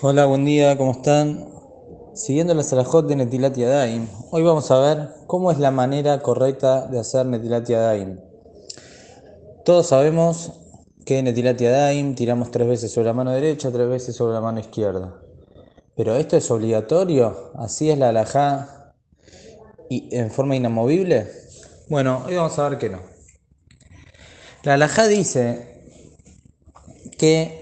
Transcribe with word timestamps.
Hola, 0.00 0.26
buen 0.26 0.44
día, 0.44 0.78
¿cómo 0.78 0.92
están? 0.92 1.48
Siguiendo 2.14 2.54
la 2.54 2.62
Salahot 2.62 3.08
de 3.08 3.16
Netilat 3.16 3.56
Yadayim, 3.56 4.06
hoy 4.30 4.44
vamos 4.44 4.70
a 4.70 4.78
ver 4.78 5.08
cómo 5.26 5.50
es 5.50 5.58
la 5.58 5.72
manera 5.72 6.20
correcta 6.20 6.86
de 6.86 7.00
hacer 7.00 7.26
Netilat 7.26 7.68
Yadayim. 7.68 8.20
Todos 9.64 9.88
sabemos 9.88 10.52
que 11.04 11.20
Netilat 11.20 11.58
Yadayim 11.58 12.14
tiramos 12.14 12.52
tres 12.52 12.68
veces 12.68 12.92
sobre 12.92 13.06
la 13.08 13.12
mano 13.12 13.32
derecha, 13.32 13.72
tres 13.72 13.88
veces 13.88 14.14
sobre 14.14 14.34
la 14.34 14.40
mano 14.40 14.60
izquierda. 14.60 15.20
Pero 15.96 16.14
esto 16.14 16.36
es 16.36 16.48
obligatorio, 16.48 17.50
así 17.56 17.90
es 17.90 17.98
la 17.98 18.10
halajá 18.10 18.94
y 19.90 20.14
en 20.16 20.30
forma 20.30 20.54
inamovible. 20.54 21.28
Bueno, 21.88 22.22
hoy 22.24 22.36
vamos 22.36 22.56
a 22.56 22.68
ver 22.68 22.78
que 22.78 22.88
no. 22.88 23.00
La 24.62 24.74
halajá 24.74 25.08
dice 25.08 25.82
que 27.18 27.57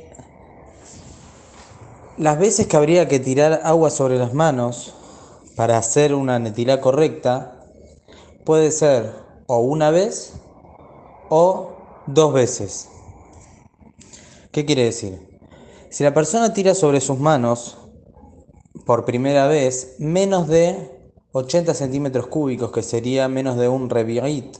las 2.18 2.38
veces 2.38 2.66
que 2.66 2.76
habría 2.76 3.08
que 3.08 3.20
tirar 3.20 3.60
agua 3.64 3.90
sobre 3.90 4.18
las 4.18 4.32
manos 4.32 4.94
para 5.54 5.78
hacer 5.78 6.14
una 6.14 6.38
netilá 6.38 6.80
correcta 6.80 7.60
puede 8.44 8.70
ser 8.70 9.12
o 9.46 9.58
una 9.58 9.90
vez 9.90 10.34
o 11.28 11.72
dos 12.06 12.32
veces. 12.32 12.88
¿Qué 14.50 14.64
quiere 14.64 14.84
decir? 14.84 15.38
Si 15.90 16.04
la 16.04 16.14
persona 16.14 16.54
tira 16.54 16.74
sobre 16.74 17.00
sus 17.00 17.18
manos 17.18 17.76
por 18.86 19.04
primera 19.04 19.46
vez 19.46 19.96
menos 19.98 20.48
de 20.48 20.92
80 21.32 21.74
centímetros 21.74 22.28
cúbicos, 22.28 22.70
que 22.70 22.82
sería 22.82 23.28
menos 23.28 23.56
de 23.56 23.68
un 23.68 23.90
revirit, 23.90 24.56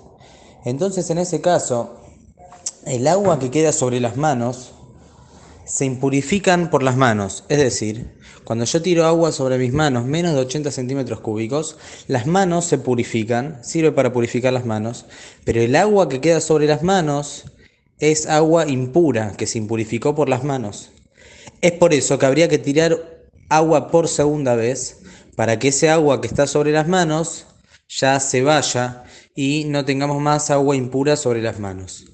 entonces 0.65 1.09
en 1.11 1.19
ese 1.19 1.41
caso 1.41 2.01
el 2.85 3.07
agua 3.07 3.39
que 3.39 3.51
queda 3.51 3.73
sobre 3.73 4.01
las 4.01 4.17
manos 4.17 4.73
se 5.67 5.85
impurifican 5.85 6.71
por 6.71 6.83
las 6.83 6.97
manos. 6.97 7.45
Es 7.49 7.59
decir, 7.59 8.15
cuando 8.45 8.65
yo 8.65 8.81
tiro 8.81 9.05
agua 9.05 9.33
sobre 9.33 9.59
mis 9.59 9.73
manos 9.73 10.05
menos 10.05 10.35
de 10.35 10.41
80 10.41 10.71
centímetros 10.71 11.21
cúbicos, 11.21 11.77
las 12.07 12.27
manos 12.27 12.65
se 12.65 12.79
purifican, 12.79 13.63
sirve 13.63 13.93
para 13.93 14.13
purificar 14.13 14.53
las 14.53 14.65
manos, 14.65 15.07
pero 15.45 15.61
el 15.61 15.75
agua 15.77 16.09
que 16.09 16.21
queda 16.21 16.41
sobre 16.41 16.67
las 16.67 16.83
manos 16.83 17.45
es 17.99 18.27
agua 18.27 18.69
impura 18.69 19.33
que 19.37 19.47
se 19.47 19.59
impurificó 19.59 20.15
por 20.15 20.29
las 20.29 20.45
manos. 20.45 20.91
Es 21.61 21.73
por 21.73 21.93
eso 21.93 22.19
que 22.19 22.27
habría 22.27 22.49
que 22.49 22.59
tirar 22.59 22.99
agua 23.49 23.91
por 23.91 24.09
segunda 24.09 24.55
vez 24.55 24.99
para 25.35 25.59
que 25.59 25.69
ese 25.69 25.91
agua 25.91 26.21
que 26.21 26.29
está 26.29 26.47
sobre 26.47 26.73
las 26.73 26.89
manos 26.89 27.47
ya 27.89 28.21
se 28.21 28.43
vaya 28.43 29.05
y 29.35 29.65
no 29.67 29.85
tengamos 29.85 30.21
más 30.21 30.51
agua 30.51 30.77
impura 30.77 31.17
sobre 31.17 31.43
las 31.43 31.59
manos. 31.59 32.07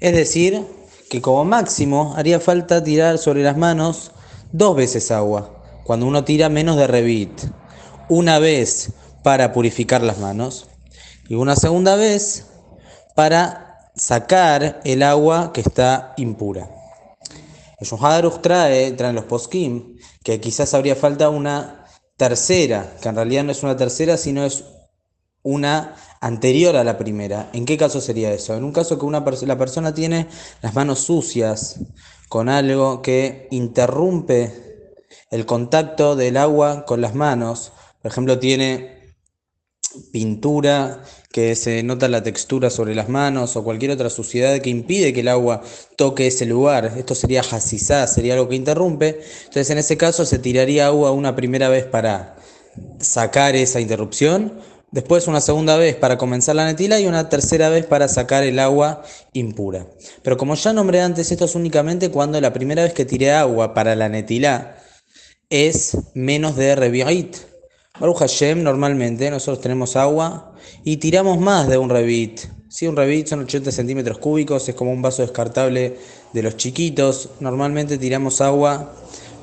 Es 0.00 0.14
decir, 0.14 0.62
que 1.08 1.22
como 1.22 1.44
máximo 1.44 2.14
haría 2.16 2.40
falta 2.40 2.82
tirar 2.82 3.18
sobre 3.18 3.42
las 3.42 3.56
manos 3.56 4.12
dos 4.52 4.76
veces 4.76 5.10
agua, 5.10 5.62
cuando 5.84 6.06
uno 6.06 6.24
tira 6.24 6.48
menos 6.48 6.76
de 6.76 6.86
revit. 6.86 7.40
Una 8.08 8.38
vez 8.38 8.92
para 9.22 9.52
purificar 9.52 10.02
las 10.02 10.18
manos 10.18 10.68
y 11.28 11.34
una 11.34 11.56
segunda 11.56 11.96
vez 11.96 12.46
para 13.14 13.90
sacar 13.96 14.80
el 14.84 15.02
agua 15.02 15.52
que 15.52 15.60
está 15.60 16.14
impura. 16.16 16.70
El 17.78 17.86
Shulchan 17.86 18.42
trae, 18.42 18.92
trae 18.92 19.12
los 19.12 19.24
poskim, 19.24 19.96
que 20.22 20.40
quizás 20.40 20.72
habría 20.74 20.96
falta 20.96 21.28
una 21.28 21.84
tercera, 22.16 22.94
que 23.00 23.08
en 23.08 23.16
realidad 23.16 23.44
no 23.44 23.52
es 23.52 23.62
una 23.62 23.76
tercera, 23.76 24.16
sino 24.16 24.44
es 24.44 24.64
una 25.46 25.94
anterior 26.20 26.76
a 26.76 26.82
la 26.82 26.98
primera. 26.98 27.50
¿En 27.52 27.66
qué 27.66 27.76
caso 27.78 28.00
sería 28.00 28.32
eso? 28.32 28.56
En 28.56 28.64
un 28.64 28.72
caso 28.72 28.98
que 28.98 29.06
una 29.06 29.24
la 29.24 29.58
persona 29.58 29.94
tiene 29.94 30.26
las 30.60 30.74
manos 30.74 30.98
sucias 30.98 31.78
con 32.28 32.48
algo 32.48 33.00
que 33.00 33.46
interrumpe 33.52 34.52
el 35.30 35.46
contacto 35.46 36.16
del 36.16 36.36
agua 36.36 36.84
con 36.84 37.00
las 37.00 37.14
manos. 37.14 37.72
Por 38.02 38.10
ejemplo, 38.10 38.40
tiene 38.40 39.14
pintura 40.12 41.04
que 41.30 41.54
se 41.54 41.84
nota 41.84 42.08
la 42.08 42.24
textura 42.24 42.68
sobre 42.68 42.96
las 42.96 43.08
manos 43.08 43.54
o 43.54 43.62
cualquier 43.62 43.92
otra 43.92 44.10
suciedad 44.10 44.58
que 44.58 44.70
impide 44.70 45.12
que 45.12 45.20
el 45.20 45.28
agua 45.28 45.62
toque 45.96 46.26
ese 46.26 46.44
lugar. 46.46 46.92
Esto 46.96 47.14
sería 47.14 47.42
hasizá, 47.42 48.08
sería 48.08 48.34
algo 48.34 48.48
que 48.48 48.56
interrumpe. 48.56 49.20
Entonces 49.44 49.70
en 49.70 49.78
ese 49.78 49.96
caso 49.96 50.26
se 50.26 50.40
tiraría 50.40 50.88
agua 50.88 51.12
una 51.12 51.36
primera 51.36 51.68
vez 51.68 51.84
para 51.84 52.36
sacar 52.98 53.54
esa 53.54 53.80
interrupción 53.80 54.60
después 54.90 55.26
una 55.26 55.40
segunda 55.40 55.76
vez 55.76 55.96
para 55.96 56.18
comenzar 56.18 56.56
la 56.56 56.66
netila 56.66 57.00
y 57.00 57.06
una 57.06 57.28
tercera 57.28 57.68
vez 57.68 57.86
para 57.86 58.08
sacar 58.08 58.42
el 58.44 58.58
agua 58.58 59.02
impura. 59.32 59.86
Pero 60.22 60.36
como 60.36 60.54
ya 60.54 60.72
nombré 60.72 61.00
antes, 61.00 61.30
esto 61.30 61.44
es 61.44 61.54
únicamente 61.54 62.10
cuando 62.10 62.40
la 62.40 62.52
primera 62.52 62.82
vez 62.82 62.92
que 62.92 63.04
tiré 63.04 63.32
agua 63.32 63.74
para 63.74 63.94
la 63.94 64.08
netila 64.08 64.76
es 65.50 65.96
menos 66.14 66.56
de 66.56 66.74
revit. 66.74 67.36
Baruch 67.98 68.18
Hashem, 68.18 68.62
normalmente 68.62 69.30
nosotros 69.30 69.62
tenemos 69.62 69.96
agua 69.96 70.52
y 70.84 70.98
tiramos 70.98 71.38
más 71.38 71.68
de 71.68 71.78
un 71.78 71.88
revit. 71.88 72.40
Si 72.68 72.86
un 72.86 72.96
revit 72.96 73.26
son 73.26 73.40
80 73.40 73.72
centímetros 73.72 74.18
cúbicos, 74.18 74.68
es 74.68 74.74
como 74.74 74.92
un 74.92 75.00
vaso 75.00 75.22
descartable 75.22 75.96
de 76.32 76.42
los 76.42 76.56
chiquitos. 76.56 77.30
Normalmente 77.40 77.96
tiramos 77.96 78.40
agua 78.42 78.92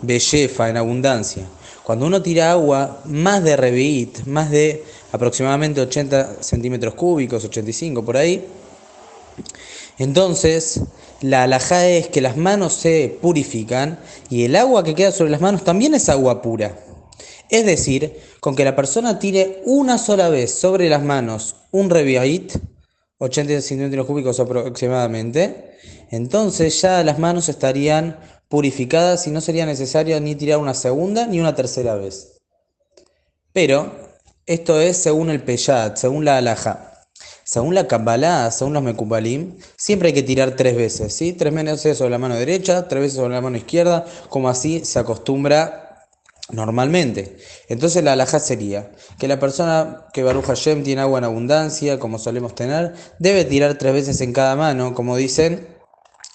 bellefa, 0.03 0.69
en 0.69 0.77
abundancia. 0.77 1.43
Cuando 1.83 2.05
uno 2.05 2.21
tira 2.21 2.51
agua 2.51 3.01
más 3.05 3.43
de 3.43 3.57
revit, 3.57 4.25
más 4.25 4.49
de 4.49 4.83
aproximadamente 5.11 5.81
80 5.81 6.41
centímetros 6.41 6.93
cúbicos, 6.93 7.43
85 7.43 8.05
por 8.05 8.15
ahí. 8.15 8.47
Entonces, 9.97 10.81
la 11.21 11.43
alhaja 11.43 11.87
es 11.87 12.07
que 12.07 12.21
las 12.21 12.37
manos 12.37 12.73
se 12.73 13.17
purifican 13.21 13.99
y 14.29 14.45
el 14.45 14.55
agua 14.55 14.83
que 14.83 14.95
queda 14.95 15.11
sobre 15.11 15.31
las 15.31 15.41
manos 15.41 15.63
también 15.63 15.93
es 15.93 16.09
agua 16.09 16.41
pura. 16.41 16.77
Es 17.49 17.65
decir, 17.65 18.17
con 18.39 18.55
que 18.55 18.63
la 18.63 18.75
persona 18.75 19.19
tire 19.19 19.61
una 19.65 19.97
sola 19.97 20.29
vez 20.29 20.53
sobre 20.53 20.89
las 20.89 21.03
manos 21.03 21.57
un 21.71 21.89
reviait, 21.89 22.53
80 23.19 23.61
centímetros 23.61 24.07
cúbicos 24.07 24.39
aproximadamente, 24.39 25.77
entonces 26.11 26.81
ya 26.81 27.03
las 27.03 27.19
manos 27.19 27.49
estarían 27.49 28.17
purificadas 28.53 29.25
y 29.25 29.31
no 29.31 29.41
sería 29.41 29.65
necesario 29.65 30.21
ni 30.21 30.35
tirar 30.35 30.59
una 30.59 30.75
segunda 30.75 31.25
ni 31.25 31.39
una 31.39 31.55
tercera 31.55 31.95
vez. 31.95 32.33
Pero 33.51 33.91
esto 34.45 34.79
es 34.79 34.95
según 34.95 35.31
el 35.31 35.41
Peyat, 35.41 35.97
según 35.97 36.23
la 36.23 36.37
Alaja. 36.37 37.01
Según 37.43 37.73
la 37.73 37.87
Kabbalah, 37.87 38.51
según 38.51 38.73
los 38.73 38.83
Mekubalim, 38.83 39.57
siempre 39.75 40.09
hay 40.09 40.13
que 40.13 40.21
tirar 40.21 40.55
tres 40.55 40.75
veces, 40.75 41.15
¿sí? 41.15 41.33
Tres 41.33 41.51
veces 41.51 41.97
sobre 41.97 42.11
la 42.11 42.19
mano 42.19 42.35
derecha, 42.35 42.87
tres 42.87 43.01
veces 43.01 43.17
sobre 43.17 43.33
la 43.33 43.41
mano 43.41 43.57
izquierda, 43.57 44.05
como 44.29 44.49
así 44.49 44.85
se 44.85 44.99
acostumbra 44.99 46.05
normalmente. 46.51 47.37
Entonces 47.69 48.03
la 48.03 48.13
alhaja 48.13 48.39
sería 48.39 48.91
que 49.17 49.27
la 49.27 49.39
persona 49.39 50.05
que 50.13 50.21
Baruch 50.21 50.45
Hashem 50.45 50.83
tiene 50.83 51.01
agua 51.01 51.17
en 51.17 51.23
abundancia, 51.23 51.97
como 51.97 52.19
solemos 52.19 52.53
tener, 52.53 52.93
debe 53.17 53.45
tirar 53.45 53.79
tres 53.79 53.93
veces 53.93 54.21
en 54.21 54.31
cada 54.31 54.55
mano, 54.55 54.93
como 54.93 55.17
dicen 55.17 55.72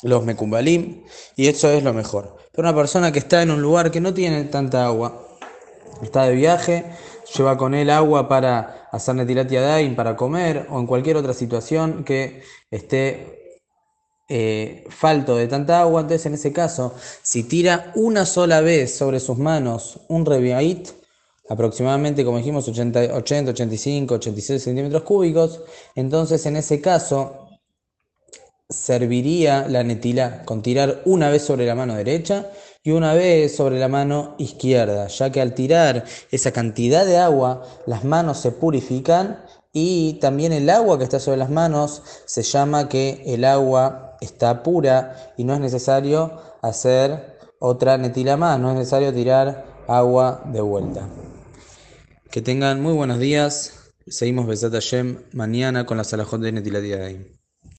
los 0.02 0.24
Mekumbalim, 0.24 1.04
y 1.36 1.48
eso 1.48 1.70
es 1.70 1.82
lo 1.82 1.92
mejor. 1.92 2.36
Pero 2.52 2.68
una 2.68 2.76
persona 2.76 3.12
que 3.12 3.18
está 3.18 3.42
en 3.42 3.50
un 3.50 3.62
lugar 3.62 3.90
que 3.90 4.00
no 4.00 4.14
tiene 4.14 4.44
tanta 4.44 4.86
agua, 4.86 5.26
está 6.02 6.24
de 6.24 6.34
viaje, 6.34 6.84
lleva 7.36 7.56
con 7.56 7.74
él 7.74 7.90
agua 7.90 8.28
para 8.28 8.88
hacer 8.92 9.14
netilat 9.14 9.50
yadayim, 9.50 9.96
para 9.96 10.16
comer, 10.16 10.66
o 10.70 10.78
en 10.78 10.86
cualquier 10.86 11.16
otra 11.16 11.34
situación 11.34 12.04
que 12.04 12.42
esté 12.70 13.38
eh, 14.28 14.84
falto 14.90 15.36
de 15.36 15.48
tanta 15.48 15.80
agua, 15.80 16.02
entonces 16.02 16.26
en 16.26 16.34
ese 16.34 16.52
caso, 16.52 16.94
si 17.22 17.44
tira 17.44 17.92
una 17.94 18.26
sola 18.26 18.60
vez 18.60 18.94
sobre 18.96 19.20
sus 19.20 19.38
manos 19.38 20.00
un 20.08 20.26
reviait, 20.26 20.90
aproximadamente, 21.48 22.24
como 22.24 22.38
dijimos, 22.38 22.68
80, 22.68 23.14
80 23.14 23.50
85, 23.52 24.14
86 24.14 24.62
centímetros 24.62 25.02
cúbicos, 25.02 25.62
entonces 25.94 26.44
en 26.46 26.56
ese 26.56 26.80
caso 26.80 27.47
serviría 28.68 29.66
la 29.66 29.82
netila 29.82 30.42
con 30.44 30.62
tirar 30.62 31.00
una 31.06 31.30
vez 31.30 31.42
sobre 31.42 31.66
la 31.66 31.74
mano 31.74 31.94
derecha 31.94 32.50
y 32.82 32.90
una 32.90 33.14
vez 33.14 33.56
sobre 33.56 33.78
la 33.78 33.88
mano 33.88 34.34
izquierda, 34.38 35.08
ya 35.08 35.30
que 35.30 35.40
al 35.40 35.54
tirar 35.54 36.04
esa 36.30 36.52
cantidad 36.52 37.06
de 37.06 37.16
agua, 37.18 37.62
las 37.86 38.04
manos 38.04 38.38
se 38.38 38.52
purifican 38.52 39.42
y 39.72 40.14
también 40.14 40.52
el 40.52 40.68
agua 40.70 40.98
que 40.98 41.04
está 41.04 41.18
sobre 41.18 41.38
las 41.38 41.50
manos 41.50 42.02
se 42.26 42.42
llama 42.42 42.88
que 42.88 43.22
el 43.26 43.44
agua 43.44 44.16
está 44.20 44.62
pura 44.62 45.32
y 45.36 45.44
no 45.44 45.54
es 45.54 45.60
necesario 45.60 46.40
hacer 46.62 47.38
otra 47.60 47.96
netila 47.96 48.36
más, 48.36 48.60
no 48.60 48.70
es 48.70 48.76
necesario 48.76 49.12
tirar 49.12 49.64
agua 49.86 50.42
de 50.46 50.60
vuelta. 50.60 51.08
Que 52.30 52.42
tengan 52.42 52.82
muy 52.82 52.92
buenos 52.92 53.18
días. 53.18 53.72
Seguimos 54.06 54.46
Besat 54.46 54.72
Hashem 54.72 55.22
mañana 55.32 55.86
con 55.86 55.96
la 55.96 56.04
Salahot 56.04 56.40
de 56.40 56.52
Netilat 56.52 57.37